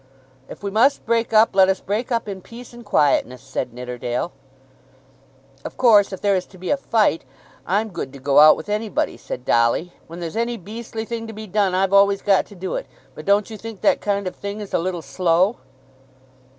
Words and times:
"If 0.49 0.63
we 0.63 0.71
must 0.71 1.05
break 1.05 1.31
up, 1.31 1.53
let 1.55 1.69
us 1.69 1.79
break 1.79 2.11
up 2.11 2.27
in 2.27 2.41
peace 2.41 2.73
and 2.73 2.83
quietness," 2.83 3.39
said 3.43 3.71
Nidderdale. 3.71 4.31
"Of 5.63 5.77
course, 5.77 6.11
if 6.11 6.21
there 6.21 6.33
is 6.35 6.47
to 6.47 6.57
be 6.57 6.71
a 6.71 6.75
fight, 6.77 7.23
I'm 7.67 7.91
good 7.91 8.11
to 8.13 8.19
go 8.19 8.39
out 8.39 8.57
with 8.57 8.67
anybody," 8.67 9.15
said 9.15 9.45
Dolly. 9.45 9.93
"When 10.07 10.19
there's 10.19 10.35
any 10.35 10.57
beastly 10.57 11.05
thing 11.05 11.27
to 11.27 11.33
be 11.33 11.45
done, 11.45 11.75
I've 11.75 11.93
always 11.93 12.23
got 12.23 12.47
to 12.47 12.55
do 12.55 12.73
it. 12.73 12.87
But 13.13 13.25
don't 13.25 13.51
you 13.51 13.57
think 13.59 13.81
that 13.81 14.01
kind 14.01 14.25
of 14.25 14.35
thing 14.35 14.59
is 14.59 14.73
a 14.73 14.79
little 14.79 15.03
slow?" 15.03 15.57